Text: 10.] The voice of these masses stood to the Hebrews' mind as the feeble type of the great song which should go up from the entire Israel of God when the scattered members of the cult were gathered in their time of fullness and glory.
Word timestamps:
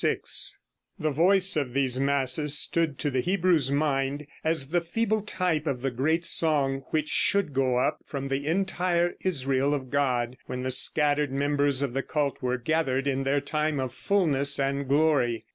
10.] 0.03 0.17
The 0.97 1.11
voice 1.11 1.55
of 1.55 1.75
these 1.75 1.99
masses 1.99 2.57
stood 2.57 2.97
to 2.97 3.11
the 3.11 3.19
Hebrews' 3.21 3.69
mind 3.69 4.25
as 4.43 4.69
the 4.69 4.81
feeble 4.81 5.21
type 5.21 5.67
of 5.67 5.83
the 5.83 5.91
great 5.91 6.25
song 6.25 6.81
which 6.87 7.07
should 7.07 7.53
go 7.53 7.75
up 7.75 7.99
from 8.07 8.27
the 8.27 8.47
entire 8.47 9.13
Israel 9.23 9.75
of 9.75 9.91
God 9.91 10.37
when 10.47 10.63
the 10.63 10.71
scattered 10.71 11.31
members 11.31 11.83
of 11.83 11.93
the 11.93 12.01
cult 12.01 12.41
were 12.41 12.57
gathered 12.57 13.05
in 13.05 13.21
their 13.25 13.41
time 13.41 13.79
of 13.79 13.93
fullness 13.93 14.59
and 14.59 14.87
glory. 14.87 15.45